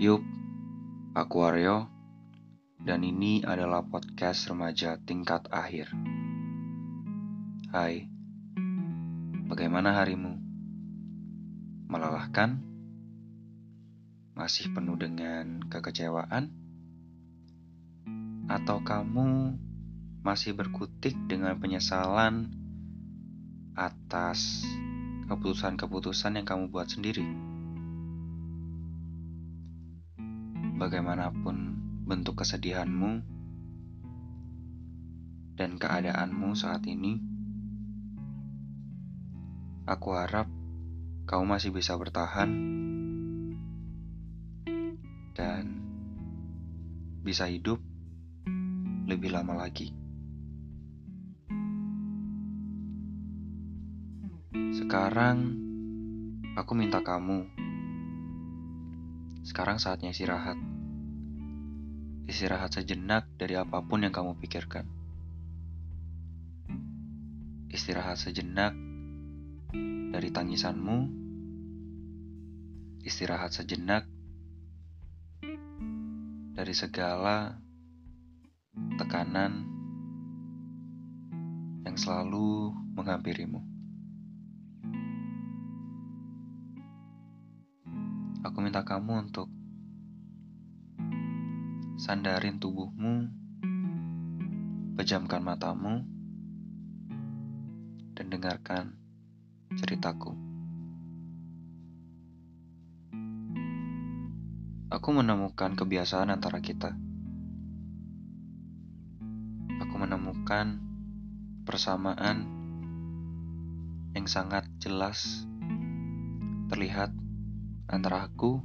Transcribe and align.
Yup, 0.00 0.24
aku 1.12 1.44
Aryo, 1.44 1.84
dan 2.80 3.04
ini 3.04 3.44
adalah 3.44 3.84
podcast 3.84 4.48
remaja 4.48 4.96
tingkat 4.96 5.44
akhir. 5.52 5.92
Hai, 7.68 8.08
bagaimana 9.44 9.92
harimu? 10.00 10.40
Melelahkan? 11.92 12.64
Masih 14.32 14.72
penuh 14.72 14.96
dengan 14.96 15.68
kekecewaan? 15.68 16.48
Atau 18.48 18.80
kamu 18.80 19.52
masih 20.24 20.56
berkutik 20.56 21.12
dengan 21.28 21.60
penyesalan 21.60 22.48
atas 23.76 24.64
keputusan-keputusan 25.28 26.40
yang 26.40 26.48
kamu 26.48 26.72
buat 26.72 26.88
sendiri? 26.88 27.49
Bagaimanapun 30.80 31.76
bentuk 32.08 32.40
kesedihanmu 32.40 33.20
dan 35.60 35.76
keadaanmu 35.76 36.56
saat 36.56 36.88
ini, 36.88 37.20
aku 39.84 40.16
harap 40.16 40.48
kau 41.28 41.44
masih 41.44 41.68
bisa 41.68 42.00
bertahan 42.00 42.48
dan 45.36 45.84
bisa 47.20 47.44
hidup 47.44 47.76
lebih 49.04 49.36
lama 49.36 49.60
lagi. 49.60 49.92
Sekarang 54.72 55.60
aku 56.56 56.72
minta 56.72 57.04
kamu. 57.04 57.44
Sekarang 59.44 59.76
saatnya 59.76 60.16
istirahat 60.16 60.69
istirahat 62.30 62.70
sejenak 62.70 63.26
dari 63.34 63.58
apa 63.58 63.82
pun 63.82 64.06
yang 64.06 64.14
kamu 64.14 64.38
pikirkan. 64.38 64.86
Istirahat 67.74 68.22
sejenak 68.22 68.70
dari 70.14 70.30
tangisanmu. 70.30 71.18
Istirahat 73.02 73.50
sejenak 73.50 74.06
dari 76.54 76.70
segala 76.70 77.58
tekanan 78.94 79.66
yang 81.82 81.96
selalu 81.98 82.70
menghampirimu. 82.94 83.58
Aku 88.46 88.58
minta 88.62 88.86
kamu 88.86 89.26
untuk 89.26 89.50
sandarin 92.10 92.58
tubuhmu, 92.58 93.30
pejamkan 94.98 95.46
matamu, 95.46 96.02
dan 98.18 98.26
dengarkan 98.26 98.98
ceritaku. 99.78 100.34
Aku 104.90 105.08
menemukan 105.14 105.78
kebiasaan 105.78 106.34
antara 106.34 106.58
kita. 106.58 106.98
Aku 109.78 109.94
menemukan 109.94 110.82
persamaan 111.62 112.42
yang 114.18 114.26
sangat 114.26 114.66
jelas 114.82 115.46
terlihat 116.74 117.14
antara 117.86 118.26
aku 118.26 118.58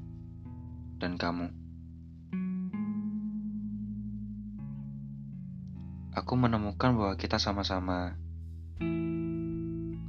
dan 0.97 1.13
kamu. 1.21 1.64
Aku 6.15 6.39
menemukan 6.39 6.95
bahwa 6.95 7.19
kita 7.19 7.35
sama-sama 7.35 8.15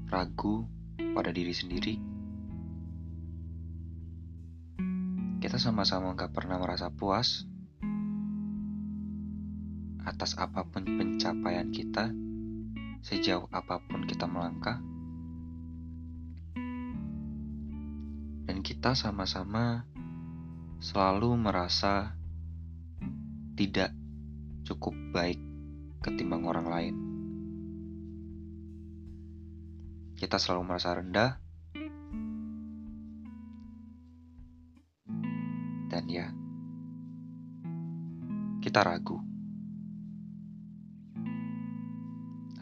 ragu 0.07 0.71
pada 1.19 1.35
diri 1.35 1.51
sendiri. 1.51 1.99
Kita 5.43 5.59
sama-sama 5.59 6.15
gak 6.15 6.31
pernah 6.31 6.63
merasa 6.63 6.95
puas 6.95 7.43
atas 10.07 10.39
apa 10.39 10.63
pun 10.63 10.87
pencapaian 10.87 11.75
kita, 11.75 12.15
sejauh 13.03 13.51
apa 13.51 13.83
pun 13.91 14.07
kita 14.07 14.31
melangkah. 14.31 14.79
Dan 18.47 18.63
kita 18.63 18.95
sama-sama 18.95 19.83
selalu 20.79 21.35
merasa 21.35 22.15
tidak 23.59 23.91
cukup 24.63 24.95
baik 25.11 25.46
ketimbang 26.07 26.47
orang 26.47 26.67
lain. 26.71 26.95
Kita 30.15 30.39
selalu 30.39 30.63
merasa 30.71 30.95
rendah, 30.95 31.43
dan 35.91 36.05
ya, 36.07 36.31
kita 38.63 38.87
ragu 38.87 39.19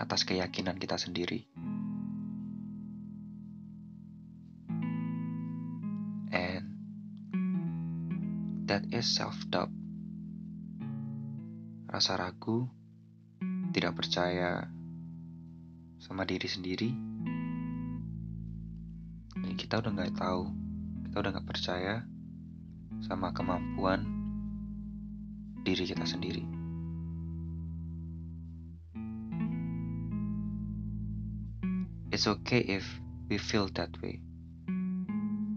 atas 0.00 0.26
keyakinan 0.26 0.80
kita 0.80 0.98
sendiri. 0.98 1.46
And 6.34 6.66
that 8.66 8.88
is 8.90 9.06
self-doubt. 9.14 9.70
Rasa 11.86 12.18
ragu 12.18 12.66
tidak 13.74 13.98
percaya 13.98 14.70
sama 15.98 16.22
diri 16.22 16.46
sendiri, 16.46 16.94
ya 19.42 19.52
kita 19.58 19.82
udah 19.82 19.90
nggak 19.90 20.14
tahu, 20.14 20.46
kita 21.10 21.16
udah 21.18 21.30
nggak 21.34 21.48
percaya 21.50 22.06
sama 23.02 23.34
kemampuan 23.34 24.06
diri 25.66 25.90
kita 25.90 26.06
sendiri. 26.06 26.46
It's 32.14 32.30
okay 32.30 32.62
if 32.62 32.86
we 33.26 33.42
feel 33.42 33.66
that 33.74 33.90
way, 33.98 34.22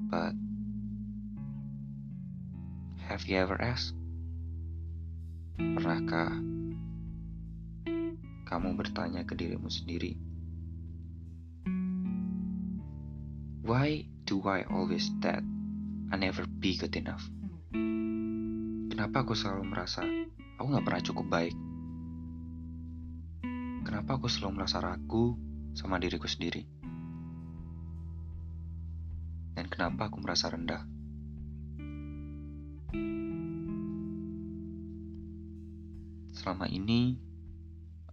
but 0.09 0.33
have 3.05 3.29
you 3.29 3.37
ever 3.37 3.61
asked? 3.61 3.93
Pernahkah 5.61 6.56
kamu 8.47 8.79
bertanya 8.79 9.27
ke 9.27 9.35
dirimu 9.35 9.67
sendiri, 9.67 10.15
Why 13.67 14.07
do 14.23 14.39
I 14.47 14.63
always 14.71 15.11
that 15.19 15.43
I 16.07 16.15
never 16.15 16.47
be 16.47 16.79
good 16.79 16.95
enough? 16.95 17.27
Kenapa 18.87 19.27
aku 19.27 19.35
selalu 19.35 19.67
merasa 19.67 20.07
aku 20.55 20.67
gak 20.71 20.85
pernah 20.87 21.03
cukup 21.03 21.27
baik? 21.27 21.55
Kenapa 23.83 24.15
aku 24.15 24.31
selalu 24.31 24.63
merasa 24.63 24.79
ragu 24.79 25.35
sama 25.75 25.99
diriku 25.99 26.31
sendiri? 26.31 26.63
Dan 29.59 29.67
kenapa 29.67 30.07
aku 30.07 30.23
merasa 30.23 30.47
rendah? 30.47 30.87
Selama 36.31 36.71
ini, 36.71 37.19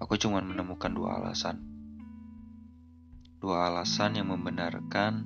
Aku 0.04 0.20
cuma 0.20 0.44
menemukan 0.44 0.92
dua 0.92 1.16
alasan. 1.16 1.64
Dua 3.40 3.72
alasan 3.72 4.20
yang 4.20 4.28
membenarkan 4.36 5.24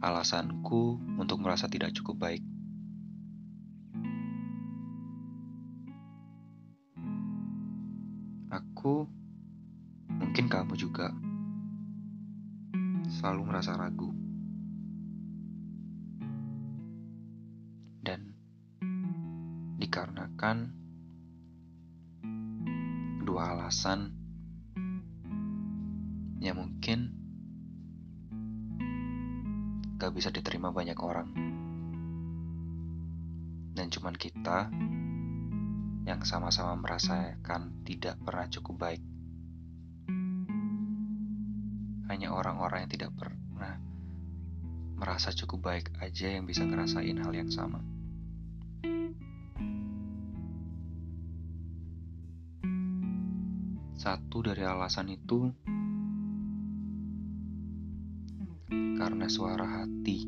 alasanku 0.00 0.96
untuk 1.20 1.44
merasa 1.44 1.68
tidak 1.68 1.92
cukup 1.92 2.16
baik. 2.16 2.40
Aku, 8.48 9.04
mungkin 10.08 10.48
kamu 10.48 10.72
juga, 10.80 11.12
selalu 13.12 13.44
merasa 13.44 13.76
ragu. 13.76 14.08
Dan 18.00 18.32
dikarenakan 19.76 20.87
dua 23.38 23.54
alasan 23.54 24.10
yang 26.42 26.58
mungkin 26.58 27.14
gak 29.94 30.10
bisa 30.10 30.34
diterima 30.34 30.74
banyak 30.74 30.98
orang. 30.98 31.30
Dan 33.78 33.94
cuman 33.94 34.18
kita 34.18 34.74
yang 36.02 36.18
sama-sama 36.26 36.82
merasakan 36.82 37.86
tidak 37.86 38.18
pernah 38.26 38.50
cukup 38.50 38.74
baik. 38.74 39.02
Hanya 42.10 42.34
orang-orang 42.34 42.90
yang 42.90 42.90
tidak 42.90 43.14
pernah 43.14 43.78
merasa 44.98 45.30
cukup 45.30 45.62
baik 45.62 45.94
aja 46.02 46.26
yang 46.26 46.42
bisa 46.42 46.66
ngerasain 46.66 47.22
hal 47.22 47.30
yang 47.30 47.54
sama. 47.54 47.78
Satu 54.08 54.40
dari 54.40 54.64
alasan 54.64 55.12
itu 55.12 55.52
karena 58.96 59.28
suara 59.28 59.68
hati 59.68 60.24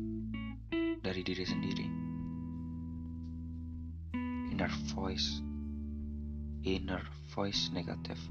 dari 1.01 1.25
diri 1.25 1.41
sendiri. 1.41 1.87
Inner 4.53 4.69
voice, 4.93 5.41
inner 6.61 7.01
voice 7.33 7.73
negatif. 7.73 8.21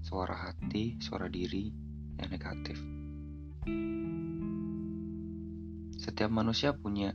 Suara 0.00 0.32
hati, 0.32 0.96
suara 1.04 1.28
diri 1.28 1.68
yang 2.16 2.32
negatif. 2.32 2.80
Setiap 6.00 6.32
manusia 6.32 6.72
punya 6.72 7.12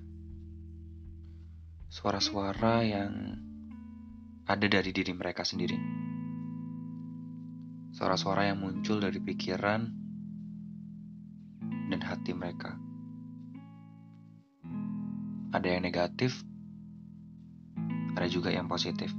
suara-suara 1.89 2.85
yang 2.85 3.41
ada 4.45 4.65
dari 4.69 4.93
diri 4.93 5.17
mereka 5.17 5.41
sendiri. 5.41 5.98
Suara-suara 7.99 8.47
yang 8.47 8.63
muncul 8.63 9.03
dari 9.03 9.19
pikiran 9.19 9.91
dan 11.91 11.99
hati 11.99 12.31
mereka. 12.31 12.79
Ada 15.51 15.67
yang 15.67 15.83
negatif, 15.83 16.39
ada 18.15 18.23
juga 18.31 18.55
yang 18.55 18.71
positif. 18.71 19.11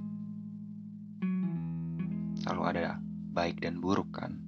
Selalu 2.40 2.62
ada 2.72 2.96
baik 3.36 3.60
dan 3.60 3.84
buruk 3.84 4.16
kan? 4.16 4.40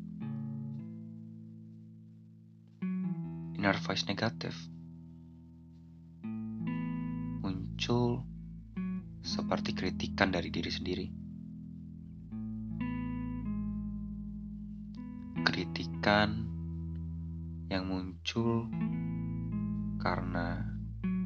Inner 3.52 3.76
voice 3.85 4.08
negatif 4.08 4.56
muncul 7.44 8.25
seperti 9.20 9.76
kritikan 9.76 10.32
dari 10.32 10.49
diri 10.49 10.73
sendiri. 10.73 11.21
Kritikan 16.02 16.50
yang 17.70 17.87
muncul 17.87 18.66
karena 20.02 20.66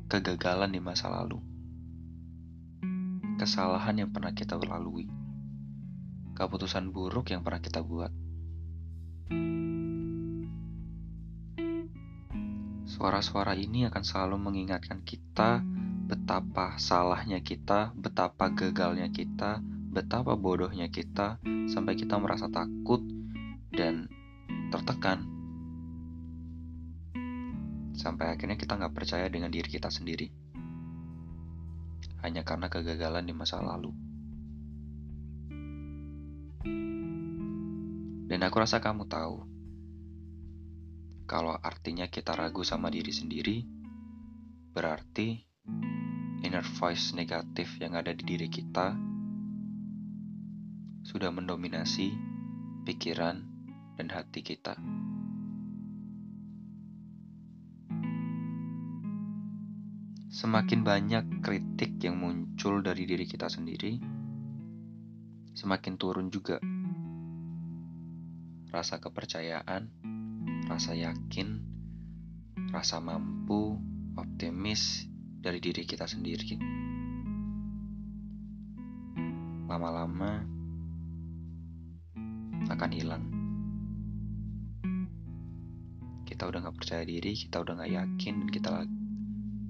kegagalan 0.05 0.69
di 0.69 0.85
masa 0.85 1.09
lalu, 1.09 1.41
kesalahan 3.41 4.05
yang 4.05 4.13
pernah 4.13 4.37
kita 4.37 4.61
lalui, 4.61 5.09
keputusan 6.37 6.93
buruk 6.93 7.33
yang 7.33 7.41
pernah 7.41 7.65
kita 7.65 7.81
buat. 7.81 8.13
Suara-suara 12.85 13.57
ini 13.57 13.89
akan 13.89 14.05
selalu 14.05 14.37
mengingatkan 14.37 15.01
kita 15.09 15.65
betapa 16.05 16.77
salahnya 16.77 17.41
kita, 17.41 17.97
betapa 17.97 18.53
gagalnya 18.53 19.09
kita, 19.09 19.57
betapa 19.89 20.37
bodohnya 20.37 20.93
kita, 20.93 21.41
sampai 21.65 21.97
kita 21.97 22.21
merasa 22.21 22.53
takut 22.53 23.01
dan 23.73 24.13
tertekan. 24.87 25.19
Sampai 27.99 28.31
akhirnya 28.31 28.55
kita 28.55 28.79
nggak 28.79 28.95
percaya 28.95 29.27
dengan 29.27 29.51
diri 29.51 29.67
kita 29.67 29.91
sendiri. 29.91 30.31
Hanya 32.23 32.47
karena 32.47 32.71
kegagalan 32.71 33.27
di 33.27 33.35
masa 33.35 33.59
lalu. 33.59 33.91
Dan 38.31 38.39
aku 38.47 38.57
rasa 38.63 38.79
kamu 38.79 39.11
tahu, 39.11 39.43
kalau 41.27 41.59
artinya 41.59 42.07
kita 42.07 42.39
ragu 42.39 42.63
sama 42.63 42.87
diri 42.87 43.11
sendiri, 43.11 43.67
berarti 44.71 45.35
inner 46.47 46.63
voice 46.79 47.11
negatif 47.19 47.75
yang 47.83 47.99
ada 47.99 48.15
di 48.15 48.23
diri 48.23 48.47
kita 48.47 48.95
sudah 51.03 51.31
mendominasi 51.35 52.15
pikiran 52.87 53.56
dan 53.97 54.13
hati 54.13 54.45
kita. 54.45 54.77
Semakin 60.29 60.85
banyak 60.85 61.41
kritik 61.41 61.97
yang 62.05 62.21
muncul 62.21 62.85
dari 62.85 63.09
diri 63.09 63.25
kita 63.25 63.49
sendiri, 63.49 63.97
semakin 65.57 65.97
turun 65.97 66.29
juga 66.29 66.61
rasa 68.69 69.01
kepercayaan, 69.01 69.89
rasa 70.69 70.93
yakin, 70.93 71.65
rasa 72.69 73.01
mampu, 73.01 73.81
optimis, 74.21 75.09
dari 75.41 75.63
diri 75.63 75.87
kita 75.87 76.11
sendiri. 76.11 76.59
Lama-lama 79.71 80.43
akan 82.67 82.91
hilang. 82.91 83.36
Kita 86.37 86.53
udah 86.53 86.69
gak 86.69 86.77
percaya 86.77 87.01
diri, 87.01 87.33
kita 87.33 87.65
udah 87.65 87.81
gak 87.81 87.97
yakin, 87.97 88.45
kita 88.53 88.69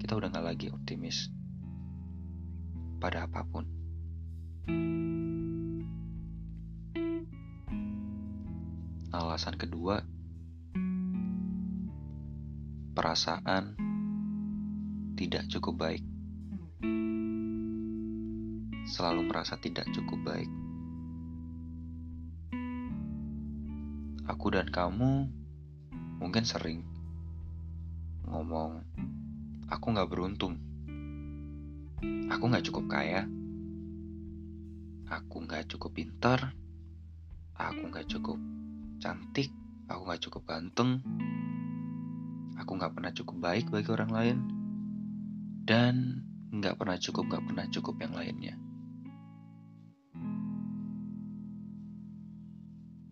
kita 0.03 0.19
udah 0.19 0.27
gak 0.35 0.51
lagi 0.51 0.67
optimis 0.67 1.31
pada 2.99 3.23
apa 3.23 3.47
pun. 3.47 3.63
Alasan 9.15 9.55
kedua, 9.55 10.03
perasaan 12.99 13.79
tidak 15.15 15.47
cukup 15.47 15.87
baik. 15.87 16.03
Selalu 18.91 19.23
merasa 19.23 19.55
tidak 19.55 19.87
cukup 19.95 20.19
baik. 20.19 20.51
Aku 24.27 24.51
dan 24.51 24.67
kamu 24.67 25.46
mungkin 26.17 26.43
sering 26.43 26.83
ngomong, 28.27 28.83
aku 29.71 29.85
gak 29.95 30.09
beruntung. 30.11 30.59
Aku 32.27 32.51
gak 32.51 32.65
cukup 32.67 32.85
kaya. 32.91 33.23
Aku 35.07 35.47
gak 35.47 35.71
cukup 35.71 35.95
pintar. 35.95 36.51
Aku 37.55 37.87
gak 37.89 38.11
cukup 38.11 38.37
cantik. 38.99 39.49
Aku 39.87 40.03
gak 40.03 40.21
cukup 40.21 40.43
ganteng. 40.43 40.99
Aku 42.59 42.75
gak 42.75 42.91
pernah 42.91 43.15
cukup 43.15 43.37
baik 43.39 43.71
bagi 43.71 43.89
orang 43.89 44.11
lain 44.11 44.37
dan 45.67 46.23
nggak 46.47 46.79
pernah 46.79 46.95
cukup, 46.95 47.27
nggak 47.27 47.43
pernah 47.43 47.65
cukup 47.67 47.95
yang 47.99 48.13
lainnya. 48.15 48.55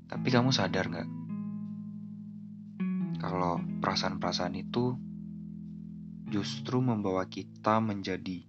Tapi 0.07 0.27
kamu 0.31 0.55
sadar 0.55 0.87
nggak 0.87 1.09
kalau 3.25 3.57
perasaan-perasaan 3.81 4.53
itu 4.53 4.93
justru 6.29 6.77
membawa 6.77 7.25
kita 7.25 7.81
menjadi 7.81 8.45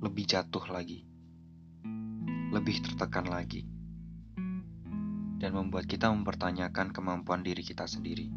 lebih 0.00 0.24
jatuh 0.24 0.64
lagi, 0.72 1.04
lebih 2.48 2.80
tertekan 2.80 3.28
lagi, 3.28 3.68
dan 5.36 5.52
membuat 5.52 5.84
kita 5.84 6.08
mempertanyakan 6.08 6.88
kemampuan 6.96 7.44
diri 7.44 7.60
kita 7.60 7.84
sendiri. 7.84 8.32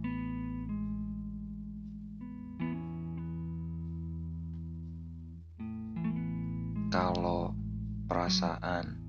kalau 6.93 7.57
perasaan 8.05 9.01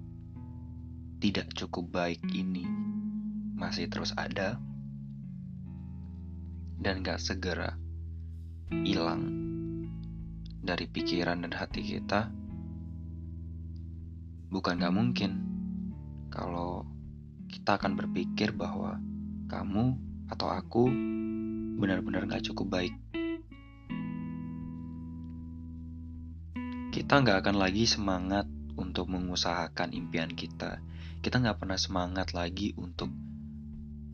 tidak 1.20 1.52
cukup 1.52 1.92
baik 1.92 2.24
ini 2.32 2.64
masih 3.60 3.92
terus 3.92 4.16
ada 4.16 4.56
dan 6.80 7.02
gak 7.02 7.22
segera 7.22 7.76
hilang 8.70 9.22
dari 10.64 10.88
pikiran 10.88 11.44
dan 11.44 11.52
hati 11.52 11.84
kita, 11.84 12.32
bukan 14.48 14.80
gak 14.80 14.94
mungkin 14.94 15.32
kalau 16.32 16.88
kita 17.50 17.76
akan 17.78 17.94
berpikir 17.94 18.50
bahwa 18.56 18.98
kamu 19.46 19.94
atau 20.32 20.48
aku 20.50 20.88
benar-benar 21.78 22.26
gak 22.26 22.46
cukup 22.50 22.80
baik 22.80 22.94
kita 26.94 27.18
nggak 27.26 27.42
akan 27.42 27.58
lagi 27.58 27.90
semangat 27.90 28.46
untuk 28.78 29.10
mengusahakan 29.10 29.90
impian 29.90 30.30
kita. 30.30 30.78
Kita 31.18 31.42
nggak 31.42 31.58
pernah 31.58 31.74
semangat 31.74 32.38
lagi 32.38 32.70
untuk 32.78 33.10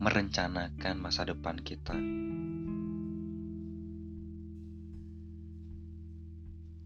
merencanakan 0.01 0.97
masa 0.97 1.29
depan 1.29 1.61
kita. 1.61 1.93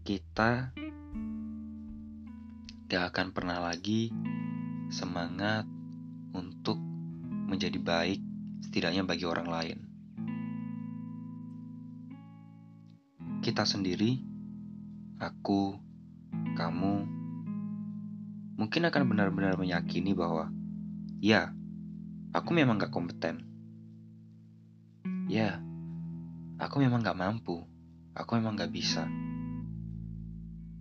Kita 0.06 0.70
gak 2.86 3.04
akan 3.10 3.34
pernah 3.34 3.58
lagi 3.58 4.14
semangat 4.86 5.66
untuk 6.30 6.78
menjadi 7.50 7.74
baik, 7.74 8.22
setidaknya 8.62 9.02
bagi 9.02 9.26
orang 9.26 9.50
lain. 9.50 9.78
Kita 13.42 13.66
sendiri, 13.66 14.22
aku, 15.18 15.74
kamu 16.54 16.94
mungkin 18.62 18.82
akan 18.86 19.10
benar-benar 19.10 19.58
meyakini 19.58 20.14
bahwa 20.14 20.54
ya, 21.18 21.50
aku 22.30 22.54
memang 22.54 22.78
gak 22.78 22.94
kompeten. 22.94 23.42
Ya, 25.26 25.58
aku 26.62 26.78
memang 26.78 27.02
gak 27.02 27.18
mampu. 27.18 27.66
Aku 28.14 28.38
memang 28.38 28.54
gak 28.54 28.70
bisa. 28.70 29.25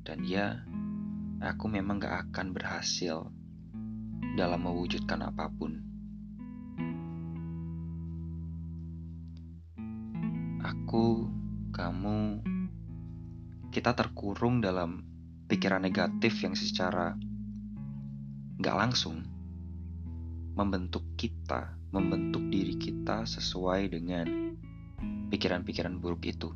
Dan 0.06 0.22
ya, 0.22 0.62
aku 1.42 1.66
memang 1.66 1.98
gak 1.98 2.30
akan 2.30 2.54
berhasil 2.54 3.26
dalam 4.38 4.62
mewujudkan 4.62 5.26
apa 5.26 5.50
pun. 5.50 5.82
Aku, 10.62 11.26
kamu, 11.74 12.46
kita 13.74 13.98
terkurung 13.98 14.62
dalam 14.62 15.02
pikiran 15.50 15.82
negatif 15.82 16.38
yang 16.46 16.54
secara 16.54 17.18
gak 18.62 18.78
langsung 18.78 19.26
membentuk 20.54 21.18
kita, 21.18 21.74
membentuk 21.90 22.46
diri 22.54 22.78
kita 22.78 23.26
sesuai 23.26 23.90
dengan 23.90 24.54
pikiran-pikiran 25.34 25.98
buruk 25.98 26.30
itu. 26.30 26.54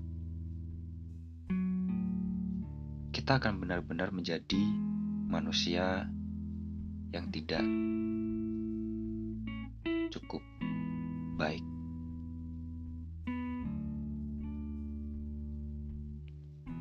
Kita 3.29 3.45
akan 3.45 3.61
benar-benar 3.61 4.09
menjadi 4.09 4.63
manusia 5.29 6.09
yang 7.13 7.29
tidak 7.29 7.61
cukup 10.09 10.41
baik. 11.37 11.61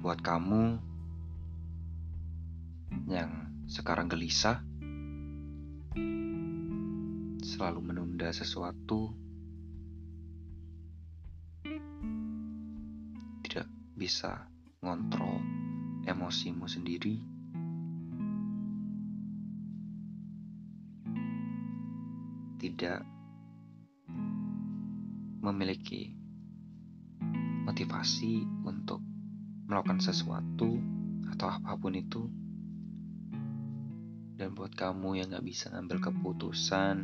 Buat 0.01 0.25
kamu 0.25 0.81
yang 3.13 3.53
sekarang 3.69 4.09
gelisah, 4.09 4.65
selalu 7.45 7.93
menunda 7.93 8.33
sesuatu, 8.33 9.13
tidak 13.45 13.69
bisa 14.01 14.49
ngontrol 14.81 15.58
emosimu 16.09 16.65
sendiri. 16.65 17.21
Tidak 22.59 23.01
memiliki 25.45 26.17
motivasi 27.69 28.43
untuk 28.65 29.05
melakukan 29.69 30.01
sesuatu 30.01 30.81
atau 31.29 31.49
apa 31.53 31.77
pun 31.77 31.93
itu 31.93 32.25
dan 34.39 34.55
buat 34.55 34.73
kamu 34.73 35.19
yang 35.19 35.35
gak 35.35 35.45
bisa 35.45 35.69
ngambil 35.75 35.99
keputusan 35.99 36.97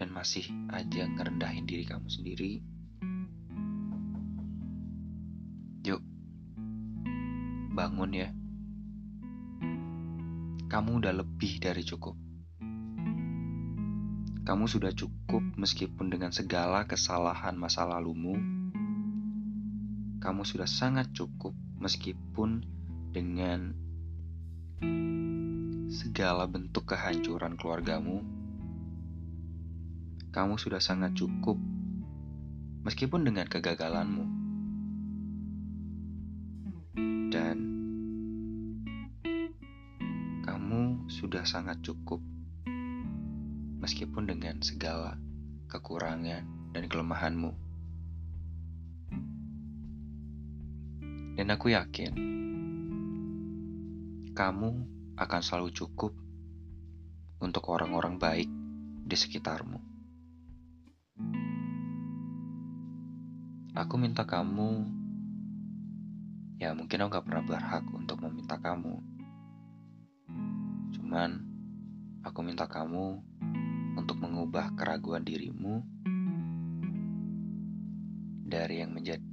dan 0.00 0.08
masih 0.10 0.48
aja 0.72 1.06
ngerendahin 1.06 1.68
diri 1.68 1.84
kamu 1.84 2.08
sendiri 2.08 2.64
bangun 7.72 8.12
ya 8.12 8.28
kamu 10.68 11.02
udah 11.02 11.12
lebih 11.24 11.60
dari 11.60 11.82
cukup 11.84 12.16
kamu 14.42 14.64
sudah 14.66 14.92
cukup 14.92 15.42
meskipun 15.56 16.12
dengan 16.12 16.32
segala 16.32 16.84
kesalahan 16.84 17.56
masa 17.56 17.88
lalumu 17.88 18.36
kamu 20.22 20.46
sudah 20.46 20.70
sangat 20.70 21.10
cukup 21.10 21.50
meskipun 21.82 22.62
dengan 23.10 23.74
segala 25.92 26.48
bentuk 26.48 26.88
kehancuran 26.88 27.58
keluargamu. 27.60 28.24
Kamu 30.32 30.56
sudah 30.56 30.80
sangat 30.80 31.12
cukup 31.12 31.60
meskipun 32.86 33.28
dengan 33.28 33.44
kegagalanmu. 33.44 34.41
Dan 37.32 37.56
kamu 40.44 41.08
sudah 41.08 41.48
sangat 41.48 41.80
cukup 41.80 42.20
meskipun 43.80 44.28
dengan 44.28 44.60
segala 44.60 45.16
kekurangan 45.72 46.44
dan 46.76 46.84
kelemahanmu. 46.92 47.56
Dan 51.40 51.48
aku 51.48 51.72
yakin 51.72 52.12
kamu 54.36 54.70
akan 55.16 55.40
selalu 55.40 55.72
cukup 55.72 56.12
untuk 57.40 57.64
orang-orang 57.72 58.20
baik 58.20 58.48
di 59.08 59.16
sekitarmu. 59.16 59.80
Aku 63.72 63.96
minta 63.96 64.28
kamu, 64.28 65.00
ya 66.62 66.70
mungkin 66.78 67.02
aku 67.02 67.18
gak 67.18 67.26
pernah 67.26 67.42
berhak 67.42 67.84
untuk 67.90 68.22
meminta 68.22 68.54
kamu. 68.54 68.94
Cuman, 70.94 71.42
aku 72.22 72.38
minta 72.46 72.70
kamu 72.70 73.18
untuk 73.98 74.22
mengubah 74.22 74.70
keraguan 74.78 75.26
dirimu 75.26 75.82
dari 78.46 78.78
yang 78.78 78.94
menjadi 78.94 79.26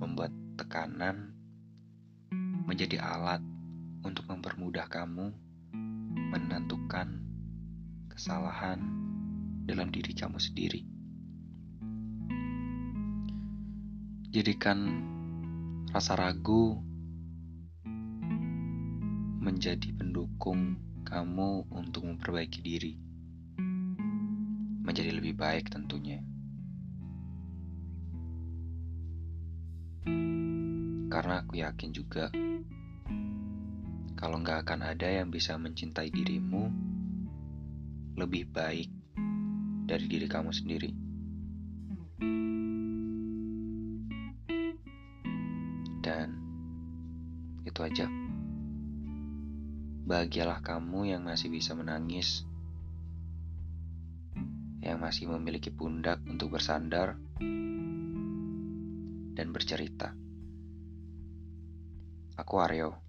membuat 0.00 0.32
tekanan 0.56 1.36
menjadi 2.64 2.96
alat 3.04 3.44
untuk 4.00 4.24
mempermudah 4.32 4.88
kamu 4.88 5.36
menentukan 6.32 7.20
kesalahan 8.08 8.80
dalam 9.68 9.92
diri 9.92 10.16
kamu 10.16 10.40
sendiri. 10.40 10.80
Jadikan 14.32 15.10
rasa 15.90 16.14
ragu 16.14 16.78
menjadi 19.42 19.90
pendukung 19.90 20.78
kamu 21.02 21.66
untuk 21.66 22.06
memperbaiki 22.06 22.62
diri, 22.62 22.94
menjadi 24.86 25.10
lebih 25.18 25.34
baik 25.34 25.66
tentunya. 25.66 26.22
Karena 31.10 31.42
aku 31.42 31.58
yakin 31.58 31.90
juga 31.90 32.30
kalau 34.14 34.38
nggak 34.38 34.62
akan 34.62 34.94
ada 34.94 35.10
yang 35.10 35.26
bisa 35.34 35.58
mencintai 35.58 36.06
dirimu 36.14 36.70
lebih 38.14 38.46
baik 38.46 38.86
dari 39.90 40.06
diri 40.06 40.30
kamu 40.30 40.54
sendiri. 40.54 41.10
Itu 47.80 48.04
aja. 48.04 48.06
Bahagialah 50.04 50.60
kamu 50.60 51.16
yang 51.16 51.24
masih 51.24 51.48
bisa 51.48 51.72
menangis, 51.72 52.44
yang 54.84 55.00
masih 55.00 55.32
memiliki 55.32 55.72
pundak 55.72 56.20
untuk 56.28 56.52
bersandar 56.52 57.16
dan 59.32 59.48
bercerita. 59.48 60.12
Aku 62.36 62.60
Aryo. 62.60 63.00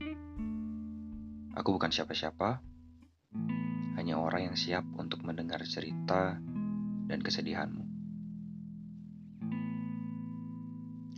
Aku 1.52 1.76
bukan 1.76 1.92
siapa-siapa, 1.92 2.64
hanya 4.00 4.24
orang 4.24 4.52
yang 4.52 4.56
siap 4.56 4.88
untuk 4.96 5.20
mendengar 5.28 5.60
cerita 5.68 6.40
dan 7.12 7.20
kesedihanmu. 7.20 7.84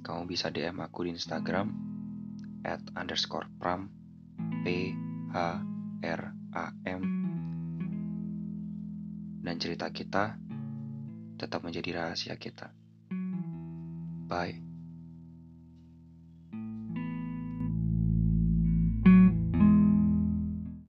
Kamu 0.02 0.26
bisa 0.26 0.50
DM 0.50 0.82
aku 0.82 1.06
di 1.06 1.14
Instagram 1.14 1.83
at 2.64 2.82
underscore 2.96 3.48
pram 3.60 3.92
p 4.64 4.96
h 5.32 5.38
r 6.04 6.22
a 6.56 6.66
m 6.88 7.02
dan 9.44 9.56
cerita 9.60 9.92
kita 9.92 10.40
tetap 11.36 11.60
menjadi 11.68 12.00
rahasia 12.00 12.40
kita. 12.40 12.72
Bye. 14.32 14.63